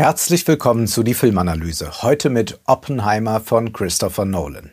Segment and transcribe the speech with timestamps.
[0.00, 2.00] Herzlich willkommen zu die Filmanalyse.
[2.00, 4.72] Heute mit Oppenheimer von Christopher Nolan.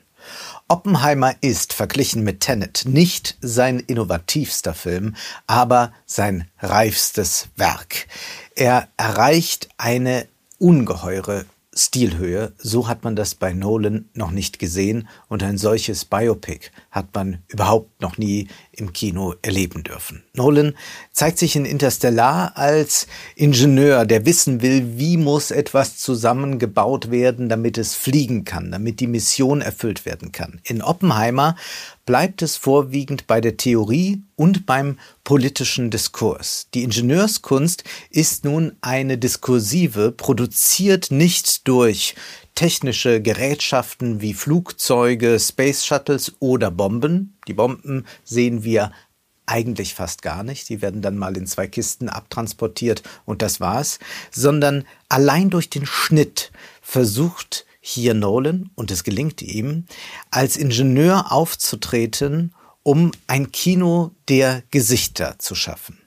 [0.69, 8.07] Oppenheimer ist, verglichen mit Tenet, nicht sein innovativster Film, aber sein reifstes Werk.
[8.55, 11.43] Er erreicht eine ungeheure
[11.77, 12.53] Stilhöhe.
[12.57, 17.39] So hat man das bei Nolan noch nicht gesehen und ein solches Biopic hat man
[17.47, 20.23] überhaupt noch nie im Kino erleben dürfen.
[20.33, 20.73] Nolan
[21.11, 27.77] zeigt sich in Interstellar als Ingenieur, der wissen will, wie muss etwas zusammengebaut werden, damit
[27.77, 30.59] es fliegen kann, damit die Mission erfüllt werden kann.
[30.63, 31.55] In Oppenheimer
[32.07, 36.67] bleibt es vorwiegend bei der Theorie und beim politischen Diskurs.
[36.73, 42.15] Die Ingenieurskunst ist nun eine diskursive, produziert nicht durch
[42.55, 47.37] technische Gerätschaften wie Flugzeuge, Space Shuttles oder Bomben.
[47.47, 48.93] Die Bomben sehen wir
[49.45, 50.69] eigentlich fast gar nicht.
[50.69, 53.99] Die werden dann mal in zwei Kisten abtransportiert und das war's.
[54.31, 59.85] Sondern allein durch den Schnitt versucht hier Nolan, und es gelingt ihm,
[60.29, 65.97] als Ingenieur aufzutreten, um ein Kino der Gesichter zu schaffen.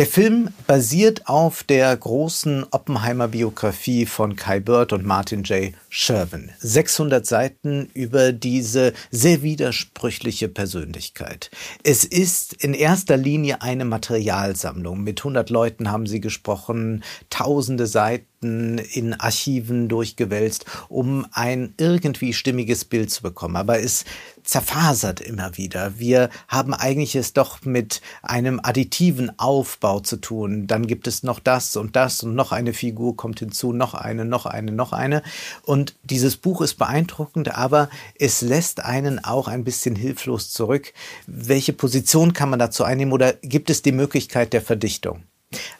[0.00, 5.74] Der Film basiert auf der großen Oppenheimer-Biografie von Kai Bird und Martin J.
[5.90, 6.50] Sherwin.
[6.58, 11.50] 600 Seiten über diese sehr widersprüchliche Persönlichkeit.
[11.82, 15.02] Es ist in erster Linie eine Materialsammlung.
[15.04, 22.86] Mit 100 Leuten haben sie gesprochen, tausende Seiten in Archiven durchgewälzt, um ein irgendwie stimmiges
[22.86, 23.56] Bild zu bekommen.
[23.56, 24.06] Aber es
[24.50, 26.00] zerfasert immer wieder.
[26.00, 30.66] Wir haben eigentlich es doch mit einem additiven Aufbau zu tun.
[30.66, 34.24] Dann gibt es noch das und das und noch eine Figur kommt hinzu, noch eine,
[34.24, 35.22] noch eine, noch eine.
[35.62, 40.94] Und dieses Buch ist beeindruckend, aber es lässt einen auch ein bisschen hilflos zurück.
[41.28, 45.22] Welche Position kann man dazu einnehmen oder gibt es die Möglichkeit der Verdichtung?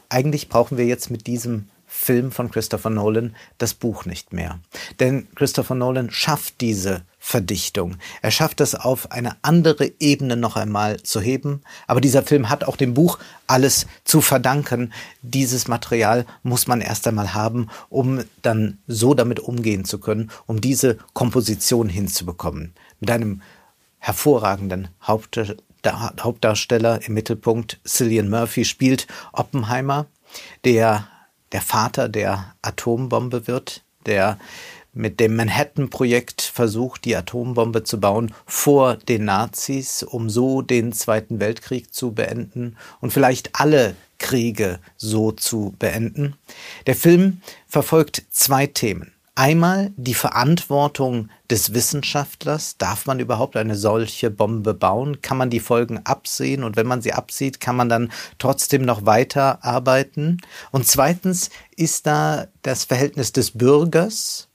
[0.09, 4.61] Eigentlich brauchen wir jetzt mit diesem Film von Christopher Nolan das Buch nicht mehr.
[5.01, 7.98] Denn Christopher Nolan schafft diese Verdichtung.
[8.23, 11.61] Er schafft es auf eine andere Ebene noch einmal zu heben.
[11.86, 14.92] Aber dieser Film hat auch dem Buch alles zu verdanken.
[15.20, 20.63] Dieses Material muss man erst einmal haben, um dann so damit umgehen zu können, um
[20.63, 22.73] diese Komposition hinzubekommen.
[23.01, 23.42] Mit einem
[23.98, 30.07] hervorragenden Hauptdarsteller im Mittelpunkt, Cillian Murphy, spielt Oppenheimer,
[30.64, 31.07] der
[31.53, 34.39] der Vater der Atombombe wird, der
[34.92, 41.40] mit dem Manhattan-Projekt versucht, die Atombombe zu bauen vor den Nazis, um so den Zweiten
[41.40, 46.34] Weltkrieg zu beenden und vielleicht alle Kriege so zu beenden.
[46.86, 49.12] Der Film verfolgt zwei Themen.
[49.40, 52.77] Einmal die Verantwortung des Wissenschaftlers.
[52.77, 55.23] Darf man überhaupt eine solche Bombe bauen?
[55.23, 56.62] Kann man die Folgen absehen?
[56.62, 60.42] Und wenn man sie absieht, kann man dann trotzdem noch weiter arbeiten?
[60.73, 64.49] Und zweitens ist da das Verhältnis des Bürgers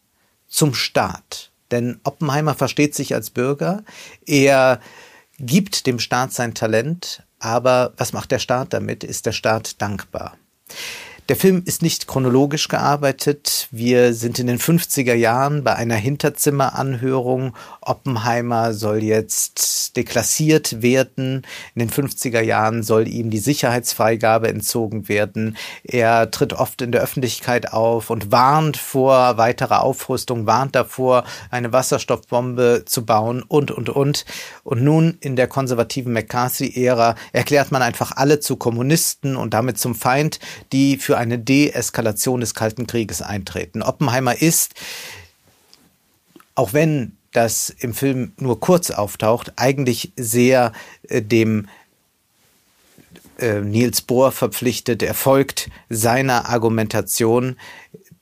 [0.56, 1.52] zum Staat.
[1.72, 3.84] Denn Oppenheimer versteht sich als Bürger.
[4.26, 4.80] Er
[5.38, 7.24] gibt dem Staat sein Talent.
[7.40, 9.04] Aber was macht der Staat damit?
[9.04, 10.38] Ist der Staat dankbar?
[11.28, 13.68] Der Film ist nicht chronologisch gearbeitet.
[13.72, 17.56] Wir sind in den 50er Jahren bei einer Hinterzimmeranhörung.
[17.82, 21.42] Oppenheimer soll jetzt deklassiert werden.
[21.74, 25.58] In den 50er Jahren soll ihm die Sicherheitsfreigabe entzogen werden.
[25.84, 31.74] Er tritt oft in der Öffentlichkeit auf und warnt vor weiterer Aufrüstung, warnt davor, eine
[31.74, 34.26] Wasserstoffbombe zu bauen und, und, und.
[34.64, 39.96] Und nun in der konservativen McCarthy-Ära erklärt man einfach alle zu Kommunisten und damit zum
[39.96, 40.40] Feind,
[40.72, 43.82] die für eine Deeskalation des Kalten Krieges eintreten.
[43.82, 44.74] Oppenheimer ist,
[46.56, 50.72] auch wenn das im Film nur kurz auftaucht, eigentlich sehr
[51.10, 51.68] äh, dem
[53.38, 55.04] äh, Niels Bohr verpflichtet.
[55.04, 57.58] Er folgt seiner Argumentation.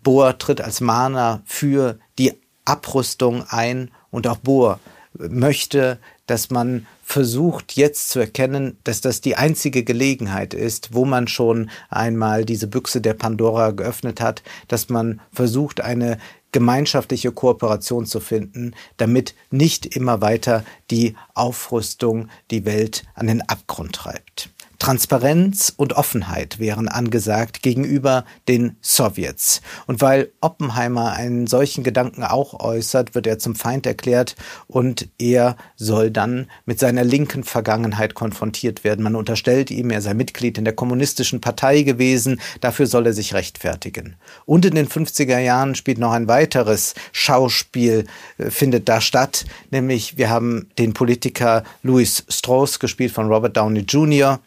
[0.02, 2.34] Bohr tritt als Mahner für die
[2.66, 4.80] Abrüstung ein und auch Bohr
[5.14, 11.28] möchte, dass man versucht jetzt zu erkennen, dass das die einzige Gelegenheit ist, wo man
[11.28, 16.17] schon einmal diese Büchse der Pandora geöffnet hat, dass man versucht, eine
[16.53, 23.94] gemeinschaftliche Kooperation zu finden, damit nicht immer weiter die Aufrüstung die Welt an den Abgrund
[23.94, 24.50] treibt.
[24.84, 29.62] Transparenz und Offenheit wären angesagt gegenüber den Sowjets.
[29.88, 34.35] Und weil Oppenheimer einen solchen Gedanken auch äußert, wird er zum Feind erklärt
[34.68, 39.03] und er soll dann mit seiner linken Vergangenheit konfrontiert werden.
[39.03, 43.34] Man unterstellt ihm, er sei Mitglied in der kommunistischen Partei gewesen, dafür soll er sich
[43.34, 44.18] rechtfertigen.
[44.44, 48.03] Und in den 50er Jahren spielt noch ein weiteres Schauspiel,
[48.38, 53.86] äh, findet da statt, nämlich wir haben den Politiker Louis Strauss gespielt von Robert Downey
[53.88, 54.41] Jr.,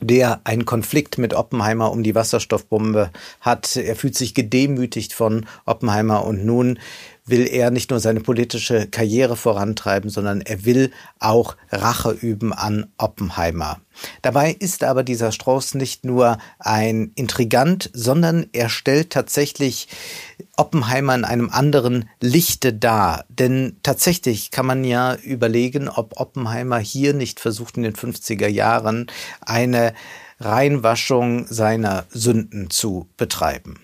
[0.00, 3.10] der einen Konflikt mit Oppenheimer um die Wasserstoffbombe
[3.40, 3.76] hat.
[3.76, 6.78] Er fühlt sich gedemütigt von Oppenheimer und nun
[7.30, 12.86] will er nicht nur seine politische Karriere vorantreiben, sondern er will auch Rache üben an
[12.98, 13.80] Oppenheimer.
[14.22, 19.88] Dabei ist aber dieser Strauß nicht nur ein Intrigant, sondern er stellt tatsächlich
[20.56, 23.24] Oppenheimer in einem anderen Lichte dar.
[23.28, 29.06] Denn tatsächlich kann man ja überlegen, ob Oppenheimer hier nicht versucht in den 50er Jahren
[29.40, 29.94] eine
[30.38, 33.78] Reinwaschung seiner Sünden zu betreiben.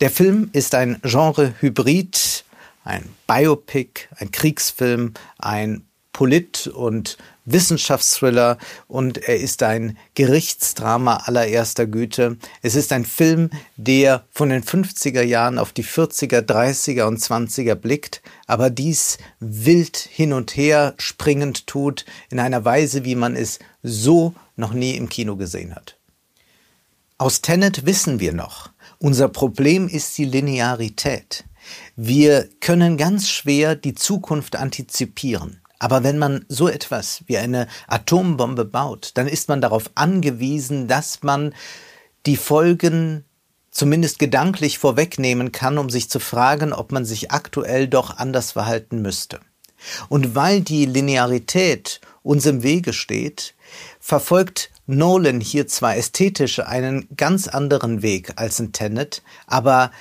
[0.00, 2.44] Der Film ist ein Genre-Hybrid,
[2.90, 8.58] ein Biopic, ein Kriegsfilm, ein Polit- und Wissenschaftsthriller
[8.88, 12.36] und er ist ein Gerichtsdrama allererster Güte.
[12.62, 17.76] Es ist ein Film, der von den 50er Jahren auf die 40er, 30er und 20er
[17.76, 23.60] blickt, aber dies wild hin und her springend tut, in einer Weise, wie man es
[23.82, 25.96] so noch nie im Kino gesehen hat.
[27.18, 31.44] Aus Tenet wissen wir noch, unser Problem ist die Linearität.
[31.96, 35.60] Wir können ganz schwer die Zukunft antizipieren.
[35.78, 41.22] Aber wenn man so etwas wie eine Atombombe baut, dann ist man darauf angewiesen, dass
[41.22, 41.54] man
[42.26, 43.24] die Folgen
[43.70, 49.00] zumindest gedanklich vorwegnehmen kann, um sich zu fragen, ob man sich aktuell doch anders verhalten
[49.00, 49.40] müsste.
[50.08, 53.54] Und weil die Linearität uns im Wege steht,
[53.98, 59.92] verfolgt Nolan hier zwar ästhetisch einen ganz anderen Weg als in Tenet, aber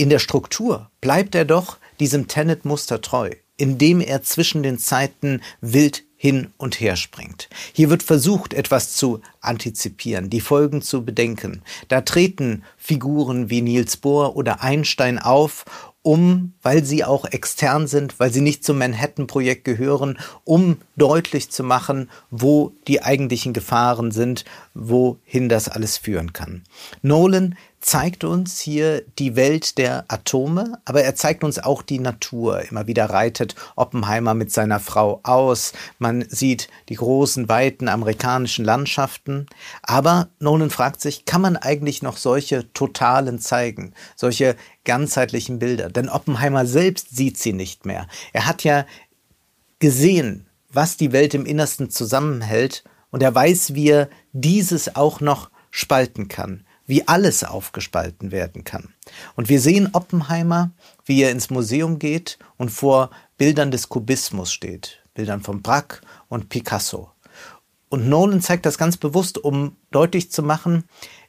[0.00, 6.04] in der Struktur bleibt er doch diesem Tenet-Muster treu, indem er zwischen den Zeiten wild
[6.16, 7.50] hin und her springt.
[7.74, 11.60] Hier wird versucht, etwas zu antizipieren, die Folgen zu bedenken.
[11.88, 15.66] Da treten Figuren wie Niels Bohr oder Einstein auf,
[16.02, 21.62] um, weil sie auch extern sind, weil sie nicht zum Manhattan-Projekt gehören, um deutlich zu
[21.62, 26.62] machen, wo die eigentlichen Gefahren sind, wohin das alles führen kann.
[27.02, 32.60] Nolan zeigt uns hier die Welt der Atome, aber er zeigt uns auch die Natur.
[32.70, 35.72] Immer wieder reitet Oppenheimer mit seiner Frau aus.
[35.98, 39.46] Man sieht die großen, weiten amerikanischen Landschaften.
[39.82, 43.94] Aber Nolan fragt sich, kann man eigentlich noch solche Totalen zeigen?
[44.14, 45.88] Solche ganzheitlichen Bilder?
[45.88, 48.06] Denn Oppenheimer selbst sieht sie nicht mehr.
[48.34, 48.84] Er hat ja
[49.78, 55.50] gesehen, was die Welt im Innersten zusammenhält und er weiß, wie er dieses auch noch
[55.70, 58.92] spalten kann wie alles aufgespalten werden kann.
[59.36, 60.72] Und wir sehen Oppenheimer,
[61.04, 66.48] wie er ins Museum geht und vor Bildern des Kubismus steht, Bildern von Braque und
[66.48, 67.10] Picasso.
[67.88, 70.84] Und Nolan zeigt das ganz bewusst, um deutlich zu machen,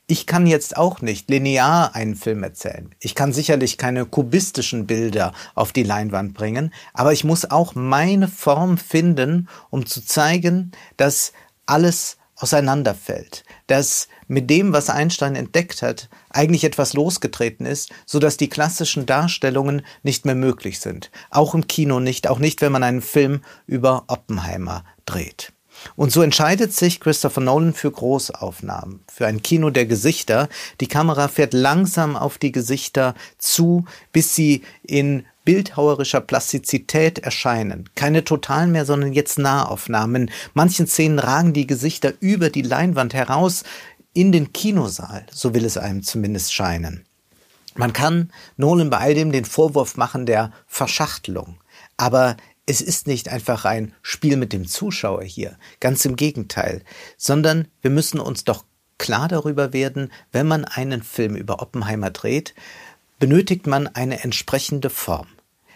[0.08, 2.94] ich kann jetzt auch nicht linear einen Film erzählen.
[3.00, 8.28] Ich kann sicherlich keine kubistischen Bilder auf die Leinwand bringen, aber ich muss auch meine
[8.28, 11.34] Form finden, um zu zeigen, dass
[11.66, 18.36] alles auseinanderfällt, dass mit dem, was Einstein entdeckt hat, eigentlich etwas losgetreten ist, so dass
[18.36, 21.10] die klassischen Darstellungen nicht mehr möglich sind.
[21.30, 25.54] Auch im Kino nicht, auch nicht, wenn man einen Film über Oppenheimer dreht.
[25.96, 30.50] Und so entscheidet sich Christopher Nolan für Großaufnahmen, für ein Kino der Gesichter.
[30.82, 37.90] Die Kamera fährt langsam auf die Gesichter zu, bis sie in bildhauerischer Plastizität erscheinen.
[37.96, 40.28] Keine totalen mehr, sondern jetzt Nahaufnahmen.
[40.28, 43.64] In manchen Szenen ragen die Gesichter über die Leinwand heraus
[44.14, 47.06] in den Kinosaal, so will es einem zumindest scheinen.
[47.76, 51.58] Man kann Nolan bei all dem den Vorwurf machen der Verschachtelung.
[51.98, 56.84] Aber es ist nicht einfach ein Spiel mit dem Zuschauer hier, ganz im Gegenteil,
[57.18, 58.66] sondern wir müssen uns doch
[58.98, 62.54] klar darüber werden, wenn man einen Film über Oppenheimer dreht,
[63.20, 65.28] benötigt man eine entsprechende Form.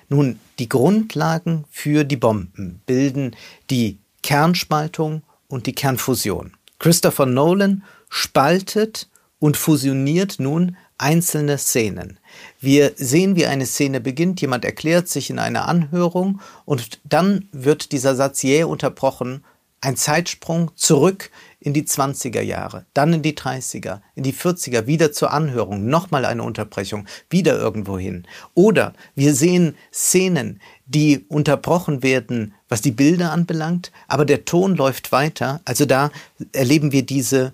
[0.10, 3.36] Nun, die Grundlagen für die Bomben bilden
[3.70, 6.54] die Kernspaltung und die Kernfusion.
[6.80, 9.10] Christopher Nolan spaltet
[9.40, 12.20] und fusioniert nun einzelne Szenen.
[12.60, 17.92] Wir sehen, wie eine Szene beginnt, jemand erklärt sich in einer Anhörung und dann wird
[17.92, 19.44] dieser Satz jäh unterbrochen,
[19.82, 21.30] ein Zeitsprung zurück
[21.66, 26.24] in die 20er Jahre, dann in die 30er, in die 40er, wieder zur Anhörung, nochmal
[26.24, 28.28] eine Unterbrechung, wieder irgendwo hin.
[28.54, 35.12] Oder wir sehen Szenen, die unterbrochen werden, was die Bilder anbelangt, aber der Ton läuft
[35.12, 35.60] weiter.
[35.66, 36.12] Also da
[36.52, 37.54] erleben wir diese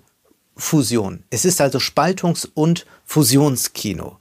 [0.56, 1.24] Fusion.
[1.30, 4.18] Es ist also Spaltungs- und Fusionskino.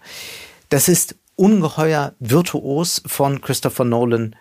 [0.70, 4.38] Das ist ungeheuer virtuos von Christopher Nolan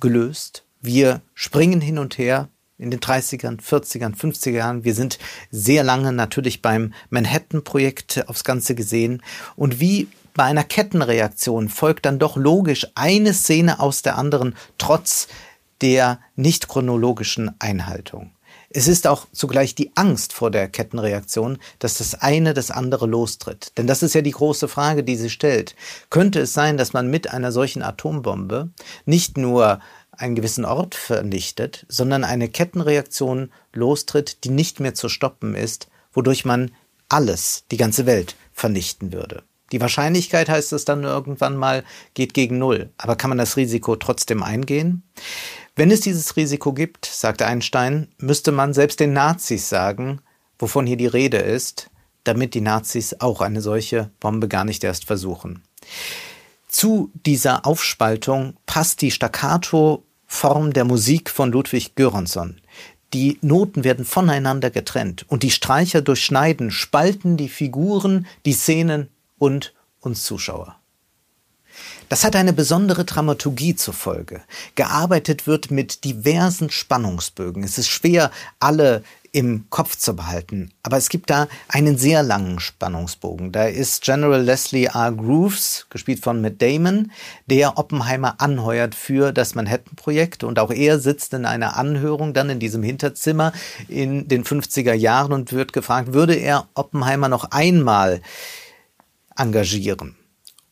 [0.00, 0.64] gelöst.
[0.80, 2.48] Wir springen hin und her,
[2.80, 4.84] in den 30ern, 40ern, 50er Jahren.
[4.84, 5.18] Wir sind
[5.50, 9.22] sehr lange natürlich beim Manhattan-Projekt aufs Ganze gesehen.
[9.54, 15.28] Und wie bei einer Kettenreaktion folgt dann doch logisch eine Szene aus der anderen, trotz
[15.82, 18.32] der nicht chronologischen Einhaltung.
[18.72, 23.76] Es ist auch zugleich die Angst vor der Kettenreaktion, dass das eine das andere lostritt.
[23.76, 25.74] Denn das ist ja die große Frage, die sie stellt.
[26.08, 28.70] Könnte es sein, dass man mit einer solchen Atombombe
[29.06, 29.80] nicht nur
[30.20, 36.44] einen gewissen Ort vernichtet, sondern eine Kettenreaktion lostritt, die nicht mehr zu stoppen ist, wodurch
[36.44, 36.70] man
[37.08, 39.42] alles, die ganze Welt vernichten würde.
[39.72, 41.84] Die Wahrscheinlichkeit heißt es dann irgendwann mal,
[42.14, 42.90] geht gegen Null.
[42.98, 45.02] Aber kann man das Risiko trotzdem eingehen?
[45.76, 50.20] Wenn es dieses Risiko gibt, sagte Einstein, müsste man selbst den Nazis sagen,
[50.58, 51.88] wovon hier die Rede ist,
[52.24, 55.62] damit die Nazis auch eine solche Bombe gar nicht erst versuchen.
[56.68, 59.10] Zu dieser Aufspaltung passt die
[60.30, 62.60] Staccato-Form der Musik von Ludwig Göransson.
[63.12, 69.08] Die Noten werden voneinander getrennt und die Streicher durchschneiden, spalten die Figuren, die Szenen
[69.38, 70.76] und uns Zuschauer.
[72.08, 74.42] Das hat eine besondere Dramaturgie zur Folge.
[74.76, 77.62] Gearbeitet wird mit diversen Spannungsbögen.
[77.62, 80.72] Es ist schwer, alle im Kopf zu behalten.
[80.82, 83.52] Aber es gibt da einen sehr langen Spannungsbogen.
[83.52, 85.12] Da ist General Leslie R.
[85.12, 87.12] Grooves, gespielt von Matt Damon,
[87.46, 90.42] der Oppenheimer anheuert für das Manhattan-Projekt.
[90.44, 93.52] Und auch er sitzt in einer Anhörung dann in diesem Hinterzimmer
[93.88, 98.20] in den 50er Jahren und wird gefragt, würde er Oppenheimer noch einmal
[99.36, 100.16] engagieren?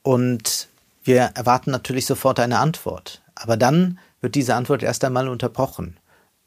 [0.02, 0.68] Und
[1.04, 3.22] wir erwarten natürlich sofort eine Antwort.
[3.34, 5.96] Aber dann wird diese Antwort erst einmal unterbrochen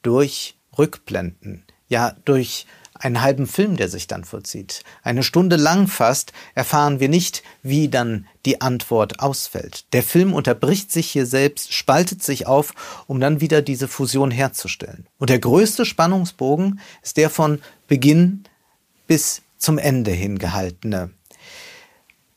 [0.01, 2.65] durch Rückblenden, ja durch
[3.03, 4.83] einen halben Film, der sich dann vollzieht.
[5.03, 9.85] Eine Stunde lang fast erfahren wir nicht, wie dann die Antwort ausfällt.
[9.93, 12.73] Der Film unterbricht sich hier selbst, spaltet sich auf,
[13.07, 15.07] um dann wieder diese Fusion herzustellen.
[15.17, 18.43] Und der größte Spannungsbogen ist der von Beginn
[19.07, 21.11] bis zum Ende hingehaltene.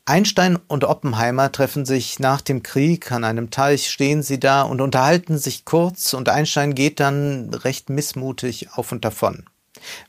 [0.06, 4.82] Einstein und Oppenheimer treffen sich nach dem Krieg, an einem Teich stehen sie da und
[4.82, 9.44] unterhalten sich kurz und Einstein geht dann recht missmutig auf und davon.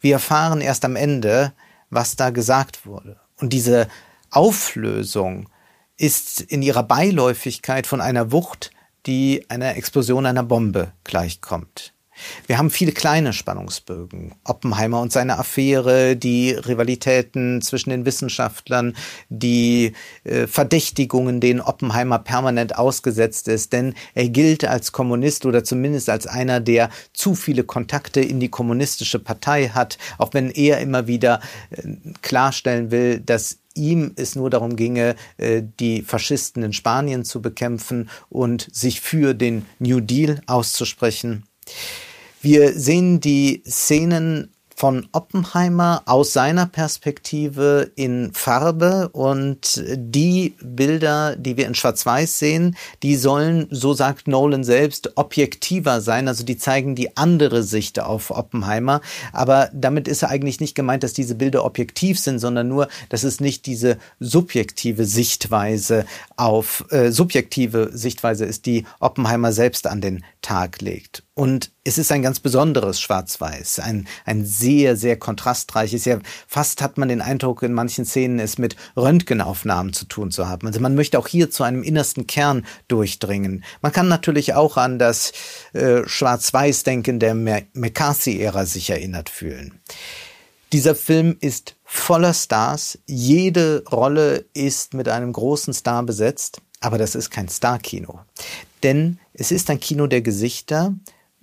[0.02, 1.54] Wir erfahren erst am Ende,
[1.90, 3.20] was da gesagt wurde.
[3.38, 3.88] Und diese
[4.32, 5.48] Auflösung
[5.96, 8.72] ist in ihrer Beiläufigkeit von einer Wucht,
[9.06, 11.95] die einer Explosion einer Bombe gleichkommt.
[12.48, 14.34] Wir haben viele kleine Spannungsbögen.
[14.44, 18.96] Oppenheimer und seine Affäre, die Rivalitäten zwischen den Wissenschaftlern,
[19.30, 19.94] die
[20.24, 26.28] äh, Verdächtigungen, denen Oppenheimer permanent ausgesetzt ist, denn er gilt als Kommunist oder zumindest als
[26.28, 31.42] einer, der zu viele Kontakte in die kommunistische Partei hat, auch wenn er immer wieder
[31.72, 31.82] äh,
[32.22, 38.10] klarstellen will, dass ihm es nur darum ginge, äh, die Faschisten in Spanien zu bekämpfen
[38.30, 41.44] und sich für den New Deal auszusprechen.
[42.46, 51.58] Wir sehen die Szenen von Oppenheimer aus seiner Perspektive in Farbe und die Bilder, die
[51.58, 56.94] wir in Schwarz-Weiß sehen, die sollen, so sagt Nolan selbst, objektiver sein, also die zeigen
[56.94, 59.02] die andere Sicht auf Oppenheimer,
[59.34, 63.40] aber damit ist eigentlich nicht gemeint, dass diese Bilder objektiv sind, sondern nur, dass es
[63.40, 66.06] nicht diese subjektive Sichtweise
[66.38, 71.25] auf äh, subjektive Sichtweise ist, die Oppenheimer selbst an den Tag legt.
[71.38, 76.06] Und es ist ein ganz besonderes Schwarz-Weiß, ein, ein sehr, sehr kontrastreiches.
[76.06, 80.48] Ja, fast hat man den Eindruck, in manchen Szenen es mit Röntgenaufnahmen zu tun zu
[80.48, 80.66] haben.
[80.66, 83.66] Also man möchte auch hier zu einem innersten Kern durchdringen.
[83.82, 85.34] Man kann natürlich auch an das
[85.74, 89.82] äh, Schwarz-Weiß-Denken der McCarthy-Ära sich erinnert fühlen.
[90.72, 92.98] Dieser Film ist voller Stars.
[93.08, 96.62] Jede Rolle ist mit einem großen Star besetzt.
[96.80, 98.20] Aber das ist kein Star-Kino.
[98.84, 100.94] Denn es ist ein Kino der Gesichter,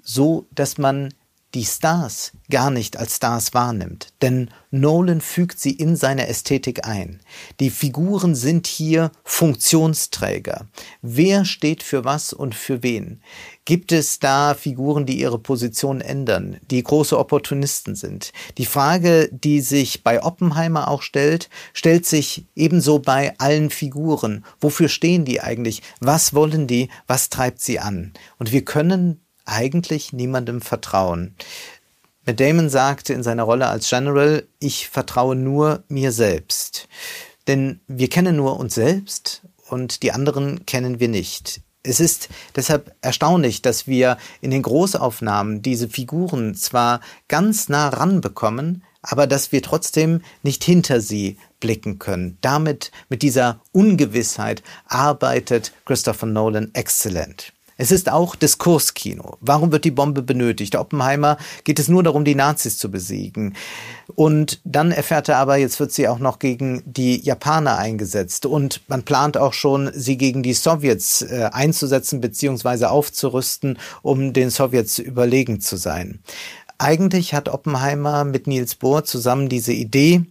[0.03, 1.11] so dass man
[1.55, 7.21] die Stars gar nicht als Stars wahrnimmt, denn Nolan fügt sie in seine Ästhetik ein.
[7.61, 10.67] Die Figuren sind hier Funktionsträger.
[11.03, 13.23] Wer steht für was und für wen?
[13.67, 18.33] Gibt es da Figuren, die ihre Position ändern, die große Opportunisten sind?
[18.57, 24.45] Die Frage, die sich bei Oppenheimer auch stellt, stellt sich ebenso bei allen Figuren.
[24.59, 25.83] Wofür stehen die eigentlich?
[26.01, 26.89] Was wollen die?
[27.07, 28.15] Was treibt sie an?
[28.39, 29.21] Und wir können
[29.53, 31.35] eigentlich niemandem vertrauen.
[32.25, 36.89] Matt Damon sagte in seiner Rolle als General, ich vertraue nur mir selbst.
[37.49, 41.61] Denn wir kennen nur uns selbst und die anderen kennen wir nicht.
[41.83, 48.85] Es ist deshalb erstaunlich, dass wir in den Großaufnahmen diese Figuren zwar ganz nah ranbekommen,
[49.03, 52.39] aber dass wir trotzdem nicht hinter sie blicken können.
[52.41, 57.53] Damit, mit dieser Ungewissheit, arbeitet Christopher Nolan exzellent.
[57.83, 59.39] Es ist auch Diskurskino.
[59.41, 60.77] Warum wird die Bombe benötigt?
[60.77, 63.57] Oppenheimer geht es nur darum, die Nazis zu besiegen.
[64.15, 68.47] Und dann erfährt er aber, jetzt wird sie auch noch gegen die Japaner eingesetzt.
[68.47, 72.85] Und man plant auch schon, sie gegen die Sowjets äh, einzusetzen bzw.
[72.85, 76.21] aufzurüsten, um den Sowjets überlegen zu sein.
[76.79, 80.23] eigentlich hat Oppenheimer mit Niels Bohr zusammen diese Idee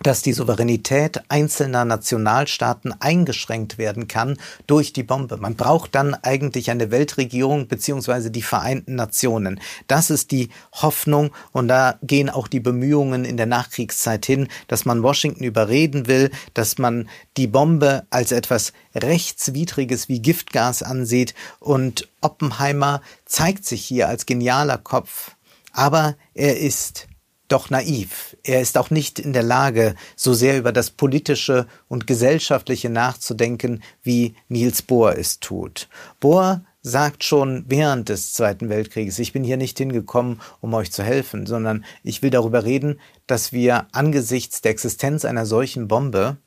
[0.00, 5.36] dass die Souveränität einzelner Nationalstaaten eingeschränkt werden kann durch die Bombe.
[5.36, 9.60] Man braucht dann eigentlich eine Weltregierung beziehungsweise die Vereinten Nationen.
[9.88, 14.84] Das ist die Hoffnung und da gehen auch die Bemühungen in der Nachkriegszeit hin, dass
[14.84, 22.08] man Washington überreden will, dass man die Bombe als etwas rechtswidriges wie Giftgas ansieht und
[22.20, 25.32] Oppenheimer zeigt sich hier als genialer Kopf.
[25.72, 27.08] Aber er ist
[27.52, 28.36] doch naiv.
[28.42, 33.82] Er ist auch nicht in der Lage, so sehr über das Politische und Gesellschaftliche nachzudenken,
[34.02, 35.88] wie Niels Bohr es tut.
[36.18, 41.04] Bohr sagt schon während des Zweiten Weltkrieges, ich bin hier nicht hingekommen, um euch zu
[41.04, 46.38] helfen, sondern ich will darüber reden, dass wir angesichts der Existenz einer solchen Bombe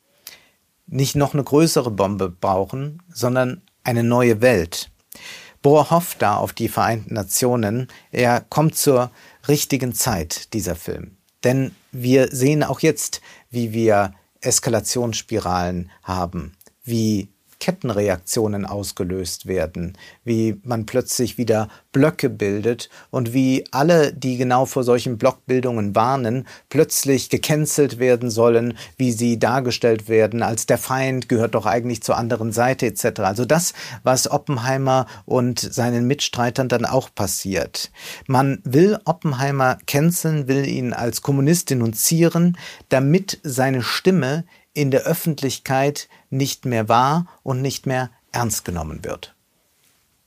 [0.86, 4.90] nicht noch eine größere Bombe brauchen, sondern eine neue Welt.
[5.62, 7.88] Bohr hofft da auf die Vereinten Nationen.
[8.12, 9.10] Er kommt zur
[9.48, 11.16] richtigen Zeit, dieser Film.
[11.44, 17.28] Denn wir sehen auch jetzt, wie wir Eskalationsspiralen haben, wie
[17.60, 24.84] Kettenreaktionen ausgelöst werden, wie man plötzlich wieder Blöcke bildet und wie alle, die genau vor
[24.84, 31.54] solchen Blockbildungen warnen, plötzlich gecancelt werden sollen, wie sie dargestellt werden als der Feind gehört
[31.54, 33.20] doch eigentlich zur anderen Seite etc.
[33.20, 33.72] Also das,
[34.02, 37.90] was Oppenheimer und seinen Mitstreitern dann auch passiert.
[38.26, 42.56] Man will Oppenheimer canceln, will ihn als Kommunist denunzieren,
[42.88, 44.44] damit seine Stimme
[44.76, 49.34] in der Öffentlichkeit nicht mehr wahr und nicht mehr ernst genommen wird.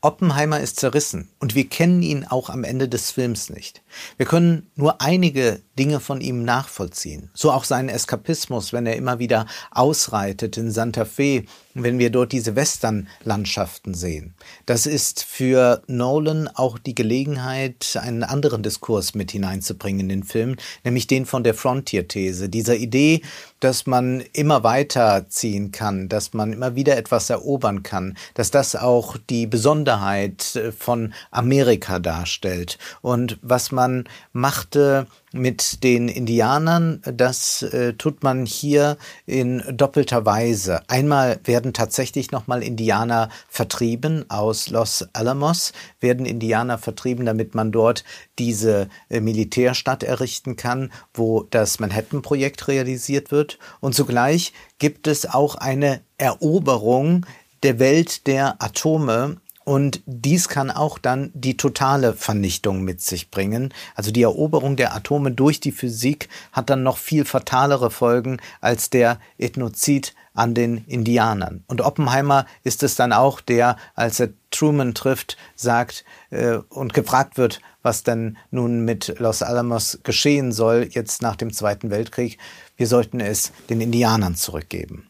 [0.02, 3.84] Oppenheimer ist zerrissen und wir kennen ihn auch am Ende des Films nicht.
[4.16, 7.30] Wir können nur einige Dinge von ihm nachvollziehen.
[7.34, 12.32] So auch seinen Eskapismus, wenn er immer wieder ausreitet in Santa Fe, wenn wir dort
[12.32, 14.34] diese Westernlandschaften sehen.
[14.66, 20.56] Das ist für Nolan auch die Gelegenheit, einen anderen Diskurs mit hineinzubringen in den Film,
[20.84, 23.22] nämlich den von der Frontier-These, dieser Idee,
[23.60, 28.76] dass man immer weiter ziehen kann, dass man immer wieder etwas erobern kann, dass das
[28.76, 37.94] auch die Besonderheit von Amerika darstellt und was man machte mit den Indianern, das äh,
[37.94, 40.82] tut man hier in doppelter Weise.
[40.88, 48.04] Einmal werden tatsächlich nochmal Indianer vertrieben aus Los Alamos, werden Indianer vertrieben, damit man dort
[48.40, 53.60] diese äh, Militärstadt errichten kann, wo das Manhattan-Projekt realisiert wird.
[53.80, 57.26] Und zugleich gibt es auch eine Eroberung
[57.64, 59.38] der Welt der Atome
[59.70, 63.72] und dies kann auch dann die totale Vernichtung mit sich bringen.
[63.94, 68.90] Also die Eroberung der Atome durch die Physik hat dann noch viel fatalere Folgen als
[68.90, 71.64] der Ethnozid an den Indianern.
[71.68, 77.38] Und Oppenheimer ist es dann auch, der, als er Truman trifft, sagt äh, und gefragt
[77.38, 82.40] wird, was denn nun mit Los Alamos geschehen soll, jetzt nach dem Zweiten Weltkrieg.
[82.76, 85.10] Wir sollten es den Indianern zurückgeben.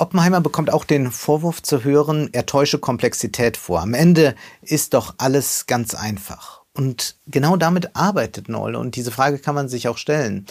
[0.00, 3.82] Oppenheimer bekommt auch den Vorwurf zu hören, er täusche Komplexität vor.
[3.82, 6.62] Am Ende ist doch alles ganz einfach.
[6.74, 10.46] Und genau damit arbeitet Noll und diese Frage kann man sich auch stellen.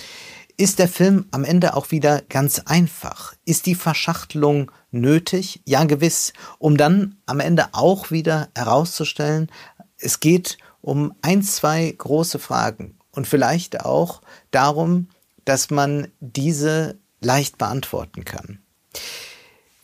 [0.56, 3.34] Ist der Film am Ende auch wieder ganz einfach?
[3.44, 5.62] Ist die Verschachtelung nötig?
[5.66, 9.50] Ja, gewiss, um dann am Ende auch wieder herauszustellen,
[9.98, 15.08] es geht um ein, zwei große Fragen und vielleicht auch darum,
[15.44, 18.60] dass man diese leicht beantworten kann.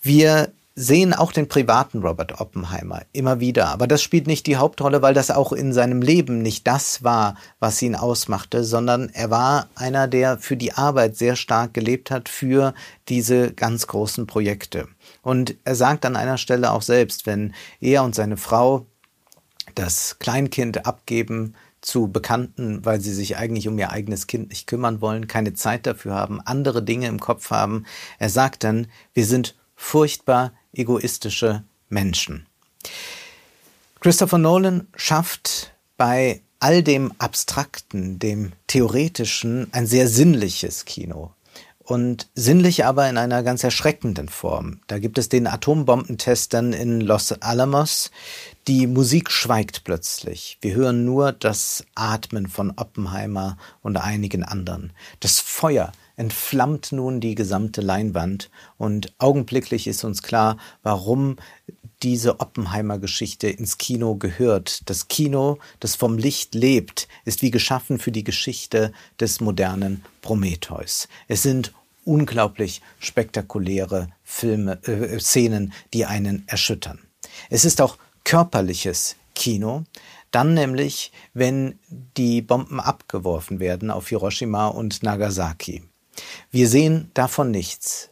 [0.06, 5.02] Wir sehen auch den privaten Robert Oppenheimer immer wieder, aber das spielt nicht die Hauptrolle,
[5.02, 9.68] weil das auch in seinem Leben nicht das war, was ihn ausmachte, sondern er war
[9.74, 12.76] einer, der für die Arbeit sehr stark gelebt hat, für
[13.10, 14.88] diese ganz großen Projekte.
[15.24, 18.86] Und er sagt an einer Stelle auch selbst, wenn er und seine Frau
[19.74, 25.02] das Kleinkind abgeben, zu Bekannten, weil sie sich eigentlich um ihr eigenes Kind nicht kümmern
[25.02, 27.86] wollen, keine Zeit dafür haben, andere Dinge im Kopf haben.
[28.20, 32.46] Er sagt dann, wir sind furchtbar egoistische Menschen.
[34.00, 41.32] Christopher Nolan schafft bei all dem Abstrakten, dem Theoretischen ein sehr sinnliches Kino.
[41.80, 44.80] Und sinnlich aber in einer ganz erschreckenden Form.
[44.88, 48.10] Da gibt es den Atombombentestern in Los Alamos.
[48.68, 50.58] Die Musik schweigt plötzlich.
[50.60, 54.92] Wir hören nur das Atmen von Oppenheimer und einigen anderen.
[55.20, 58.50] Das Feuer entflammt nun die gesamte Leinwand
[58.80, 61.36] und augenblicklich ist uns klar, warum
[62.02, 64.90] diese Oppenheimer-Geschichte ins Kino gehört.
[64.90, 71.08] Das Kino, das vom Licht lebt, ist wie geschaffen für die Geschichte des modernen Prometheus.
[71.28, 71.72] Es sind
[72.04, 76.98] unglaublich spektakuläre Filme, äh, Szenen, die einen erschüttern.
[77.52, 79.84] Es ist auch körperliches Kino,
[80.32, 85.84] Dann nämlich, wenn die Bomben abgeworfen werden auf Hiroshima und Nagasaki.
[86.52, 88.10] Wir sehen davon nichts.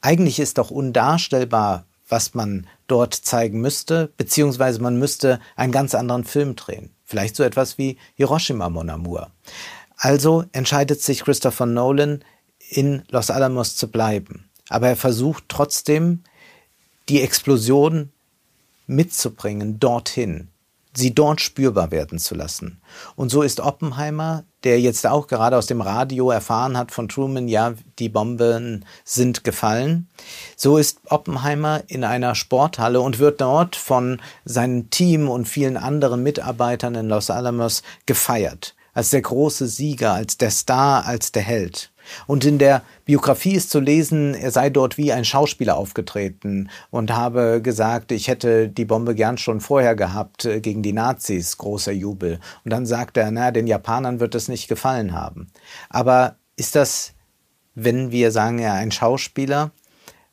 [0.00, 6.24] Eigentlich ist doch undarstellbar, was man dort zeigen müsste, beziehungsweise man müsste einen ganz anderen
[6.24, 6.94] Film drehen.
[7.04, 9.30] Vielleicht so etwas wie Hiroshima Mon Amour.
[9.96, 12.24] Also entscheidet sich Christopher Nolan,
[12.70, 14.48] in Los Alamos zu bleiben.
[14.70, 16.22] Aber er versucht trotzdem,
[17.08, 18.12] die Explosion
[18.90, 20.48] mitzubringen dorthin,
[20.92, 22.80] sie dort spürbar werden zu lassen.
[23.14, 27.48] Und so ist Oppenheimer, der jetzt auch gerade aus dem Radio erfahren hat von Truman,
[27.48, 30.08] ja, die Bomben sind gefallen.
[30.56, 36.22] So ist Oppenheimer in einer Sporthalle und wird dort von seinem Team und vielen anderen
[36.22, 38.74] Mitarbeitern in Los Alamos gefeiert.
[38.92, 41.92] Als der große Sieger, als der Star, als der Held.
[42.26, 47.14] Und in der Biografie ist zu lesen, er sei dort wie ein Schauspieler aufgetreten und
[47.14, 51.92] habe gesagt, ich hätte die Bombe gern schon vorher gehabt äh, gegen die Nazis, großer
[51.92, 52.40] Jubel.
[52.64, 55.50] Und dann sagt er, na, den Japanern wird es nicht gefallen haben.
[55.88, 57.14] Aber ist das,
[57.74, 59.72] wenn wir sagen, er ein Schauspieler,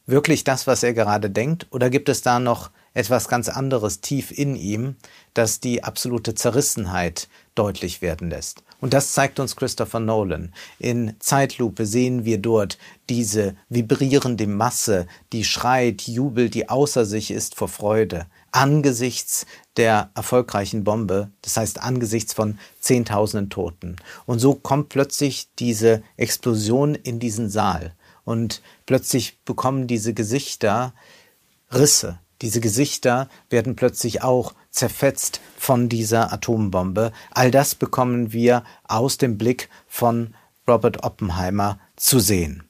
[0.05, 1.67] wirklich das, was er gerade denkt?
[1.71, 4.95] Oder gibt es da noch etwas ganz anderes tief in ihm,
[5.33, 8.63] das die absolute Zerrissenheit deutlich werden lässt?
[8.79, 10.53] Und das zeigt uns Christopher Nolan.
[10.77, 12.77] In Zeitlupe sehen wir dort
[13.09, 19.45] diese vibrierende Masse, die schreit, jubelt, die außer sich ist vor Freude, angesichts
[19.77, 23.95] der erfolgreichen Bombe, das heißt angesichts von Zehntausenden Toten.
[24.25, 27.93] Und so kommt plötzlich diese Explosion in diesen Saal.
[28.25, 30.93] Und plötzlich bekommen diese Gesichter
[31.71, 32.19] Risse.
[32.41, 37.11] Diese Gesichter werden plötzlich auch zerfetzt von dieser Atombombe.
[37.31, 40.35] All das bekommen wir aus dem Blick von
[40.67, 42.63] Robert Oppenheimer zu sehen.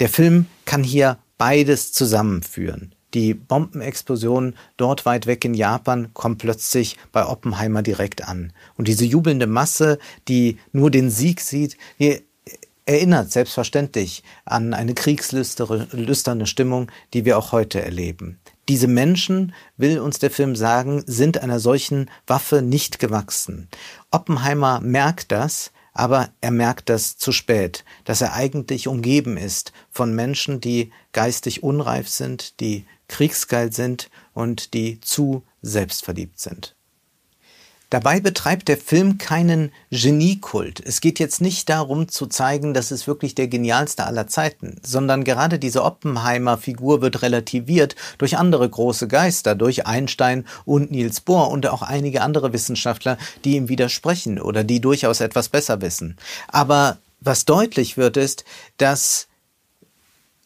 [0.00, 2.94] Der Film kann hier beides zusammenführen.
[3.14, 8.54] Die Bombenexplosion dort weit weg in Japan kommt plötzlich bei Oppenheimer direkt an.
[8.76, 9.98] Und diese jubelnde Masse,
[10.28, 11.76] die nur den Sieg sieht,
[12.86, 18.40] erinnert selbstverständlich an eine kriegslüsterne Stimmung, die wir auch heute erleben.
[18.72, 23.68] Diese Menschen, will uns der Film sagen, sind einer solchen Waffe nicht gewachsen.
[24.10, 30.14] Oppenheimer merkt das, aber er merkt das zu spät, dass er eigentlich umgeben ist von
[30.14, 36.74] Menschen, die geistig unreif sind, die kriegsgeil sind und die zu selbstverliebt sind.
[37.92, 40.80] Dabei betreibt der Film keinen Geniekult.
[40.82, 45.24] Es geht jetzt nicht darum zu zeigen, dass es wirklich der genialste aller Zeiten, sondern
[45.24, 51.50] gerade diese Oppenheimer Figur wird relativiert durch andere große Geister, durch Einstein und Niels Bohr
[51.50, 56.16] und auch einige andere Wissenschaftler, die ihm widersprechen oder die durchaus etwas besser wissen.
[56.48, 58.46] Aber was deutlich wird, ist,
[58.78, 59.28] dass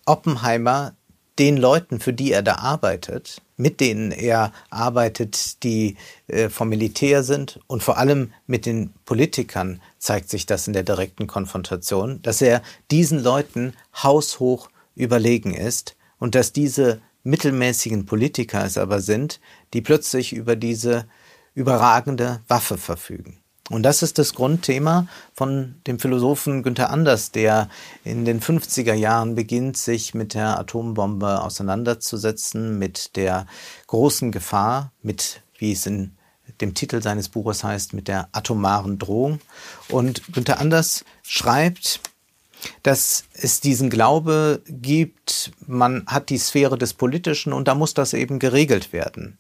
[0.05, 0.97] Oppenheimer
[1.39, 5.97] den Leuten, für die er da arbeitet, mit denen er arbeitet, die
[6.29, 10.83] äh, vom Militär sind und vor allem mit den Politikern zeigt sich das in der
[10.83, 18.79] direkten Konfrontation, dass er diesen Leuten haushoch überlegen ist und dass diese mittelmäßigen Politiker es
[18.79, 19.41] aber sind,
[19.75, 21.07] die plötzlich über diese
[21.55, 23.39] überragende Waffe verfügen.
[23.69, 27.69] Und das ist das Grundthema von dem Philosophen Günther Anders, der
[28.05, 33.47] in den 50er Jahren beginnt, sich mit der Atombombe auseinanderzusetzen, mit der
[33.89, 36.13] großen Gefahr, mit, wie es in
[36.61, 39.41] dem Titel seines Buches heißt, mit der atomaren Drohung.
[39.89, 42.01] Und Günther Anders schreibt,
[42.85, 48.15] dass es diesen Glaube gibt, man hat die Sphäre des Politischen und da muss das
[48.15, 49.39] eben geregelt werden.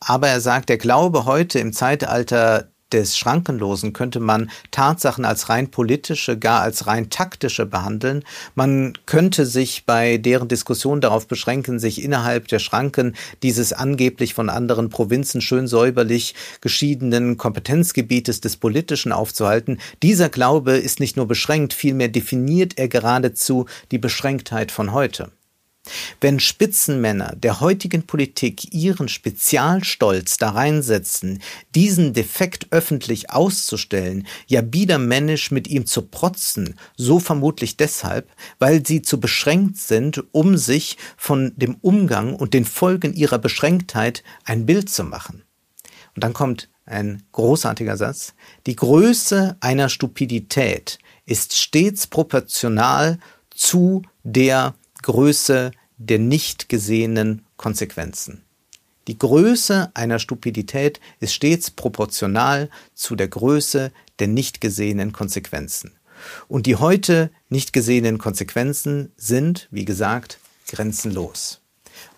[0.00, 5.70] Aber er sagt, der Glaube heute im Zeitalter des Schrankenlosen könnte man Tatsachen als rein
[5.70, 8.24] politische, gar als rein taktische behandeln.
[8.54, 14.48] Man könnte sich bei deren Diskussion darauf beschränken, sich innerhalb der Schranken dieses angeblich von
[14.48, 19.78] anderen Provinzen schön säuberlich geschiedenen Kompetenzgebietes des Politischen aufzuhalten.
[20.02, 25.30] Dieser Glaube ist nicht nur beschränkt, vielmehr definiert er geradezu die Beschränktheit von heute.
[26.20, 31.42] Wenn Spitzenmänner der heutigen Politik ihren Spezialstolz da reinsetzen,
[31.74, 39.02] diesen Defekt öffentlich auszustellen, ja biedermännisch mit ihm zu protzen, so vermutlich deshalb, weil sie
[39.02, 44.88] zu beschränkt sind, um sich von dem Umgang und den Folgen ihrer Beschränktheit ein Bild
[44.88, 45.42] zu machen.
[46.14, 48.34] Und dann kommt ein großartiger Satz.
[48.66, 53.18] Die Größe einer Stupidität ist stets proportional
[53.50, 58.44] zu der Größe der nicht gesehenen Konsequenzen.
[59.08, 65.92] Die Größe einer Stupidität ist stets proportional zu der Größe der nicht gesehenen Konsequenzen.
[66.46, 70.38] Und die heute nicht gesehenen Konsequenzen sind, wie gesagt,
[70.68, 71.60] grenzenlos.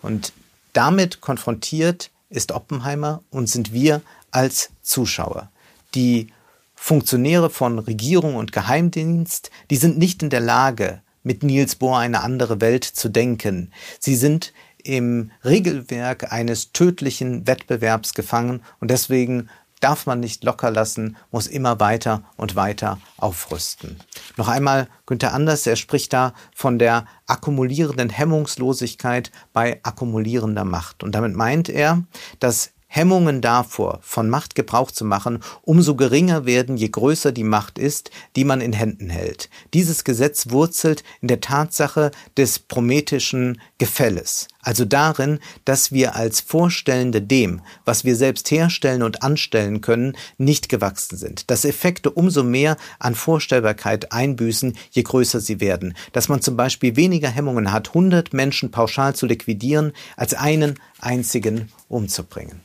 [0.03, 0.31] Und
[0.73, 5.51] damit konfrontiert ist Oppenheimer und sind wir als Zuschauer.
[5.95, 6.27] Die
[6.75, 12.21] Funktionäre von Regierung und Geheimdienst, die sind nicht in der Lage, mit Niels Bohr eine
[12.21, 13.73] andere Welt zu denken.
[13.99, 19.49] Sie sind im Regelwerk eines tödlichen Wettbewerbs gefangen und deswegen
[19.81, 23.99] darf man nicht locker lassen, muss immer weiter und weiter aufrüsten.
[24.37, 31.03] Noch einmal Günther Anders, er spricht da von der akkumulierenden Hemmungslosigkeit bei akkumulierender Macht.
[31.03, 32.03] Und damit meint er,
[32.39, 37.77] dass Hemmungen davor, von Macht Gebrauch zu machen, umso geringer werden, je größer die Macht
[37.77, 39.49] ist, die man in Händen hält.
[39.73, 47.21] Dieses Gesetz wurzelt in der Tatsache des prometischen Gefälles, also darin, dass wir als Vorstellende
[47.21, 52.77] dem, was wir selbst herstellen und anstellen können, nicht gewachsen sind, dass Effekte umso mehr
[52.99, 58.33] an Vorstellbarkeit einbüßen, je größer sie werden, dass man zum Beispiel weniger Hemmungen hat, 100
[58.33, 62.61] Menschen pauschal zu liquidieren, als einen einzigen umzubringen.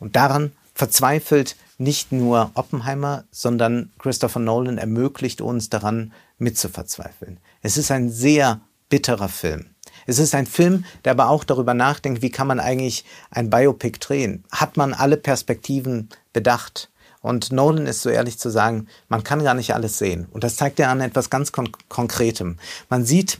[0.00, 7.38] Und daran verzweifelt nicht nur Oppenheimer, sondern Christopher Nolan ermöglicht uns daran mitzuverzweifeln.
[7.62, 9.66] Es ist ein sehr bitterer Film.
[10.06, 13.98] Es ist ein Film, der aber auch darüber nachdenkt, wie kann man eigentlich ein Biopic
[14.00, 14.44] drehen?
[14.50, 16.90] Hat man alle Perspektiven bedacht?
[17.22, 20.26] Und Nolan ist so ehrlich zu sagen, man kann gar nicht alles sehen.
[20.30, 22.58] Und das zeigt er an etwas ganz Kon Konkretem.
[22.88, 23.38] Man sieht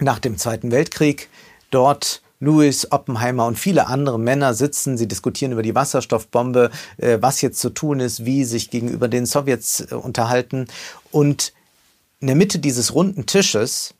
[0.00, 1.28] nach dem Zweiten Weltkrieg
[1.70, 7.42] dort Louis Oppenheimer und viele andere Männer sitzen, sie diskutieren über die Wasserstoffbombe, äh, was
[7.42, 10.66] jetzt zu tun ist, wie sich gegenüber den Sowjets äh, unterhalten.
[11.10, 11.52] Und
[12.20, 13.94] in der Mitte dieses runden Tisches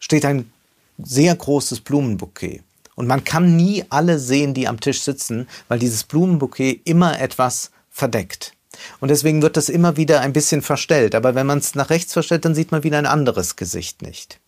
[0.00, 0.50] steht ein
[0.98, 2.62] sehr großes Blumenbouquet.
[2.96, 7.70] Und man kann nie alle sehen, die am Tisch sitzen, weil dieses Blumenbouquet immer etwas
[7.90, 8.54] verdeckt.
[9.00, 11.14] Und deswegen wird das immer wieder ein bisschen verstellt.
[11.14, 14.40] Aber wenn man es nach rechts verstellt, dann sieht man wieder ein anderes Gesicht nicht.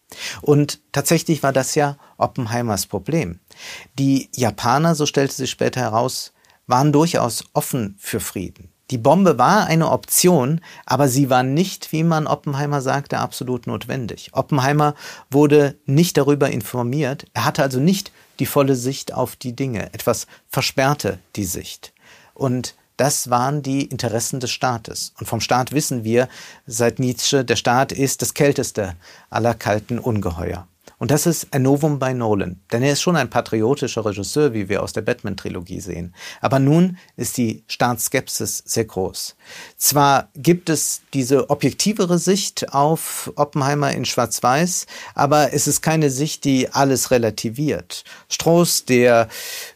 [0.43, 3.41] Und tatsächlich war das ja Oppenheimers Problem.
[3.99, 6.33] Die Japaner, so stellte sich später heraus,
[6.67, 8.71] waren durchaus offen für Frieden.
[8.91, 14.31] Die Bombe war eine Option, aber sie war nicht, wie man Oppenheimer sagte, absolut notwendig.
[14.33, 14.95] Oppenheimer
[15.29, 20.29] wurde nicht darüber informiert, er hatte also nicht die volle Sicht auf die Dinge, etwas
[20.49, 21.93] versperrte die Sicht.
[22.35, 25.13] Und das waren die Interessen des Staates.
[25.19, 26.29] Und vom Staat wissen wir
[26.67, 28.95] seit Nietzsche, der Staat ist das kälteste
[29.31, 30.67] aller kalten Ungeheuer.
[30.99, 34.71] Und das ist ein Novum bei Nolan, denn er ist schon ein patriotischer Regisseur, wie
[34.71, 36.15] wir aus der Batman-Trilogie sehen.
[36.41, 39.37] Aber nun ist die Staatsskepsis sehr groß.
[39.77, 46.45] Zwar gibt es diese objektivere Sicht auf Oppenheimer in Schwarz-Weiß, aber es ist keine Sicht,
[46.45, 48.05] die alles relativiert.
[48.31, 49.29] Stroß, der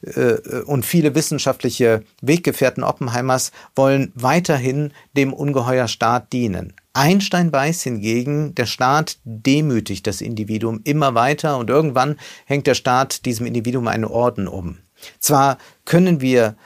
[0.03, 6.73] äh, und viele wissenschaftliche Weggefährten Oppenheimers wollen weiterhin dem Ungeheuerstaat dienen.
[6.93, 13.25] Einstein weiß hingegen, der Staat demütigt das Individuum immer weiter und irgendwann hängt der Staat
[13.27, 14.79] diesem Individuum einen Orden um.
[15.21, 16.57] Zwar können wir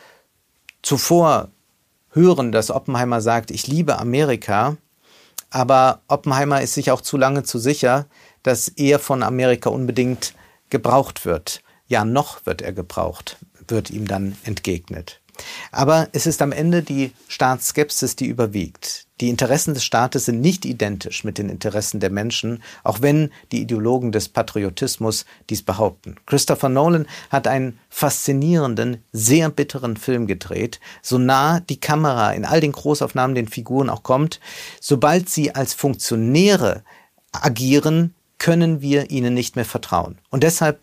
[0.83, 1.51] zuvor
[2.11, 4.77] hören, dass Oppenheimer sagt, ich liebe Amerika,
[5.51, 8.07] aber Oppenheimer ist sich auch zu lange zu sicher,
[8.43, 10.35] dass er von Amerika unbedingt
[10.71, 11.63] gebraucht wird.
[11.87, 15.21] Ja, noch wird er gebraucht, wird ihm dann entgegnet.
[15.73, 19.07] Aber es ist am Ende die Staatsskepsis, die überwiegt.
[19.21, 23.63] Die Interessen des Staates sind nicht identisch mit den Interessen der Menschen, auch wenn die
[23.63, 26.17] Ideologen des Patriotismus dies behaupten.
[26.27, 32.61] Christopher Nolan hat einen faszinierenden, sehr bitteren Film gedreht, so nah die Kamera in all
[32.61, 34.41] den Großaufnahmen den Figuren auch kommt.
[34.81, 36.83] Sobald sie als Funktionäre
[37.31, 40.19] agieren, können wir ihnen nicht mehr vertrauen.
[40.31, 40.83] Und deshalb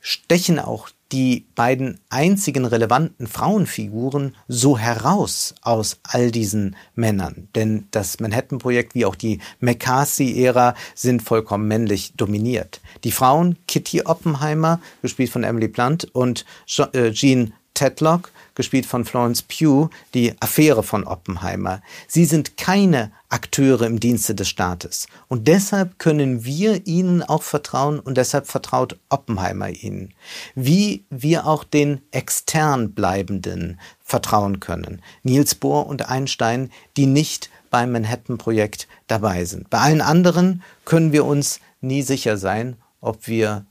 [0.00, 7.48] stechen auch die beiden einzigen relevanten Frauenfiguren so heraus aus all diesen Männern.
[7.54, 12.80] Denn das Manhattan-Projekt wie auch die McCarthy-Ära sind vollkommen männlich dominiert.
[13.04, 16.44] Die Frauen Kitty Oppenheimer, gespielt von Emily Blunt, und
[16.92, 21.80] äh, Jean Tedlock, gespielt von Florence Pugh, die Affäre von Oppenheimer.
[22.06, 25.06] Sie sind keine Akteure im Dienste des Staates.
[25.28, 30.12] Und deshalb können wir ihnen auch vertrauen und deshalb vertraut Oppenheimer ihnen.
[30.54, 35.00] Wie wir auch den extern Bleibenden vertrauen können.
[35.22, 39.70] Niels Bohr und Einstein, die nicht beim Manhattan-Projekt dabei sind.
[39.70, 43.64] Bei allen anderen können wir uns nie sicher sein, ob wir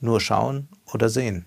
[0.00, 1.46] nur schauen oder sehen.